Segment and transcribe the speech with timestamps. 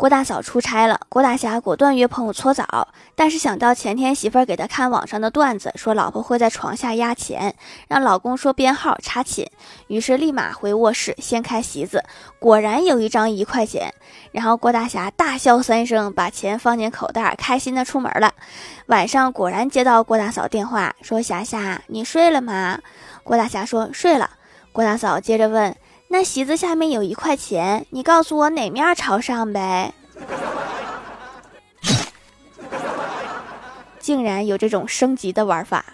[0.00, 7.54] 郭大嫂出差了，郭大侠果断约朋友搓澡，但是想到前天媳妇儿给他看网上的段子，说老婆会在床下压钱，
[7.86, 9.46] 让老公说编号查寝，
[9.88, 12.02] 于是立马回卧室掀开席子，
[12.38, 13.92] 果然有一张一块钱，
[14.32, 18.32] 然后郭大侠大笑三声，把钱放进口袋，开心的出门了。
[18.86, 22.80] 晚上果然接到郭大嫂电话，说霞霞你睡了吗？
[23.22, 24.30] 郭大侠说睡了。
[24.72, 25.76] 郭大嫂接着问。
[26.12, 29.94] 那席子下面有一块钱，你告诉我哪面朝上呗？
[34.00, 35.84] 竟然有这种升级的玩法！